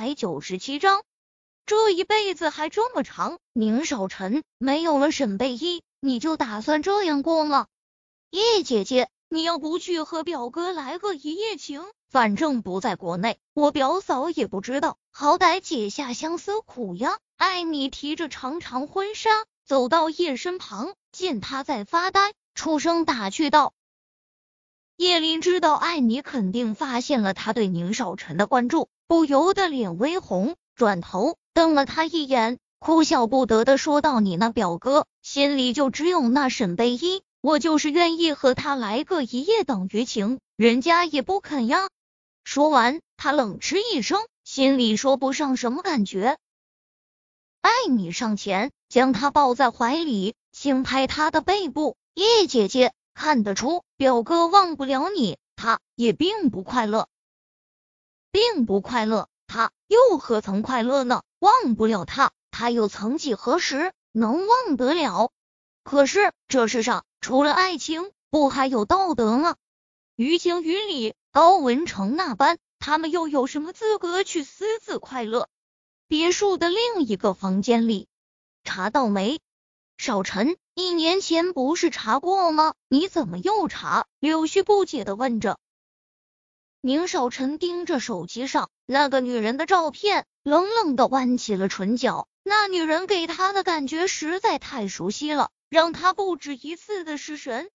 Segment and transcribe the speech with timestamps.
[0.00, 1.02] 百九十七章，
[1.66, 7.66] 这一辈子还这么长，宁少臣没有了沈贝依，你就打算这样过吗？
[8.30, 11.84] 叶姐姐，你要不去和表哥来个一夜情？
[12.08, 17.18] 反正不在国内，我表嫂也不知道，好歹解下相思苦呀。
[17.36, 19.30] 艾米提着长长婚纱
[19.66, 23.72] 走到叶身旁，见他在发呆，出声打趣道。
[25.20, 41.88] 林知道艾米肯定发现了他对宁少臣的关注，不由得脸微红，转头瞪了他一眼，哭笑不得的说道：“你那表哥心里就只有那沈贝依，我就是愿意和他来个一夜等于情，人家也不肯呀。”
[42.44, 46.38] 说完，他冷嗤一声，心里说不上什么感觉。
[47.60, 57.08] 艾米上前将他抱在怀里，轻拍他的背部：“叶姐姐，看得出表哥忘不了你，他也并不快乐，
[58.30, 61.24] 并不快乐，他又何曾快乐呢？
[61.40, 65.32] 忘不了他，他又曾几何时能忘得了？
[65.82, 69.56] 可是这世上除了爱情，不还有道德吗？
[70.14, 75.48] 于情于理。”高文成那般，他们又有什么资格去私自快乐？
[76.06, 78.06] 别墅的另一个房间里，
[78.62, 79.40] 查到没？
[79.96, 82.72] 少晨，一年前不是查过吗？
[82.88, 84.06] 你怎么又查？
[84.20, 85.58] 柳絮不解的问着。
[86.80, 92.28] 宁少晨盯着手机上那个女人的照片，冷冷的弯起了唇角。
[92.44, 97.70] 那女人给他的感觉实在太熟悉了，让他不止一次的失神。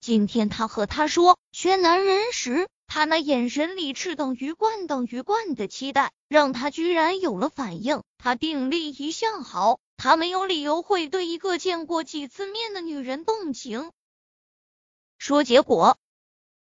[0.00, 8.04] 今天他和他说缺男人时，他那眼神里赤等于冠等于冠的期待，让他居然有了反应。
[8.18, 13.92] 他定力一向好，他没有理由会对一个见过几次面的女人动情。
[15.16, 15.96] 说结果，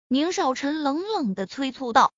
[0.09, 2.11] 宁少臣冷冷的催促道：“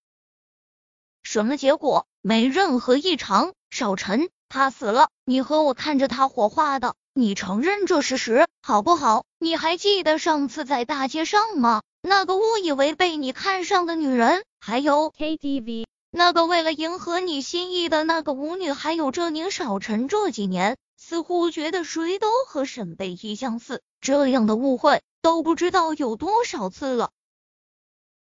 [1.21, 2.07] 什么结果？
[2.23, 3.53] 没任何异常。
[3.69, 9.23] 少臣，他死了，你和我看着他火化的。”你承认这事实好不好？
[9.37, 11.83] 你还记得上次在大街上吗？
[12.01, 20.75] 那个误以为被你看上的女人，还有 KTV 那个为了迎合你心意的那个舞女，还有这宁少臣，这几年
[21.05, 27.11] 似乎觉得谁都和沈贝依相似，这样的误会都不知道有多少次了。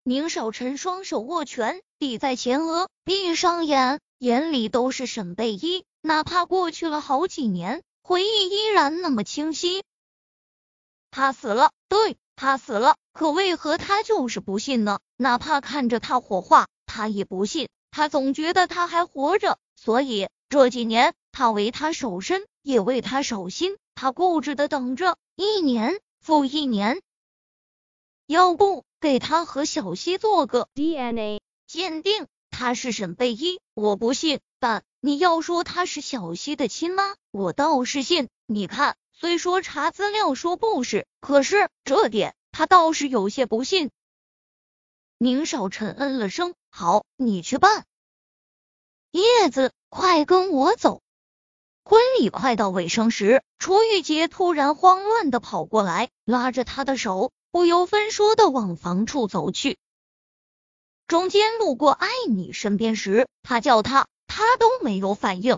[0.03, 7.83] 宁少臣双手握拳抵在前额，闭上眼，眼里都是沈贝依，哪怕过去了好几年。
[8.03, 9.81] 回忆依然那么清晰，
[11.09, 14.99] 他死了，对他死了，可为何他就是不信呢？
[15.15, 17.69] 哪怕看着他火化，他也不信。
[17.91, 23.77] 他总觉得他还活着，所以这几年他为他守身，也为他守心。
[23.95, 27.01] 他固执的等着，一年复一年。
[28.25, 32.27] 要不给他和小西做个 DNA 鉴定？
[32.49, 34.83] 他是沈贝依，我不信，但。
[34.99, 38.27] 你要说他是小西的亲妈，我倒是信。
[38.47, 43.91] 你看，虽说查资料说不是，可是这点他倒是有些不信。
[45.17, 47.85] 宁少臣嗯了声，好，你去办。
[49.11, 51.01] 叶子，快跟我走。
[51.89, 59.77] 婚礼快到尾声时，楚玉洁突然慌乱的跑过来，拉着他的手，不由分说的往房处走去。
[61.07, 64.05] 中间路过艾米身边时，他叫他。
[64.27, 65.57] 他都没有反应，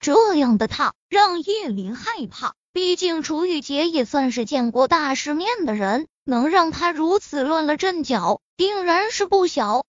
[0.00, 2.54] 这样的他让叶林害怕。
[2.72, 9.84] 毕竟楚雨洁也算是见过大世面的人，能让他如此乱了阵脚，定然是不小。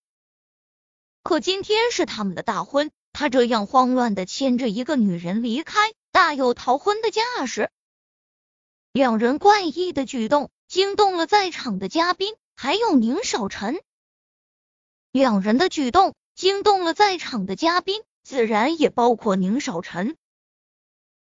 [1.24, 7.70] 可今天是他们的大婚，他这样慌乱的牵着一个女人离开，大有逃婚的架势。
[8.92, 13.82] 两人怪异的举动惊动了在场的嘉宾，还有宁少臣。
[15.14, 16.14] 两人的举动。
[16.36, 20.18] 惊动了在场的嘉宾，自然也包括宁少臣。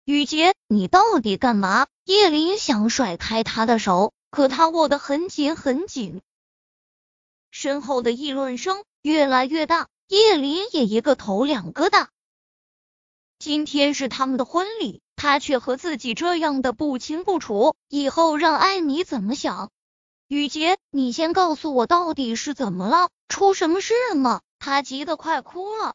[0.05, 1.87] 雨洁，你到底干嘛？
[2.03, 6.21] 叶林想甩开他的手，可他握得很紧很紧。
[7.53, 12.09] 身后的议论声越来越大，叶林也一个头两个大。
[13.39, 19.71] 今天是他们的婚礼，他却和自己这样的不清不楚，以后让艾米怎么想？
[20.27, 24.41] 雨洁，你先告诉我到底是怎么了，出什么事了吗？
[24.59, 25.95] 他急得快哭了。